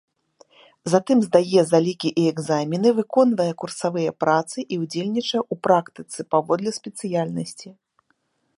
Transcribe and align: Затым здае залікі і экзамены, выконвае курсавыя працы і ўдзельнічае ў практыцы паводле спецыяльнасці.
Затым 0.91 1.17
здае 1.27 1.61
залікі 1.71 2.09
і 2.21 2.23
экзамены, 2.31 2.89
выконвае 2.99 3.49
курсавыя 3.63 4.11
працы 4.23 4.57
і 4.65 4.75
ўдзельнічае 4.85 5.41
ў 5.43 5.55
практыцы 5.67 6.19
паводле 6.33 6.69
спецыяльнасці. 6.79 7.69